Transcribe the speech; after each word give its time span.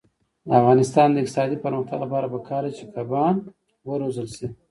د 0.47 0.49
افغانستان 0.61 1.07
د 1.11 1.17
اقتصادي 1.21 1.57
پرمختګ 1.65 1.97
لپاره 2.05 2.31
پکار 2.33 2.61
ده 2.65 2.71
چې 2.77 2.83
کبان 2.93 3.35
وروزلت 3.89 4.29
شي. 4.37 4.47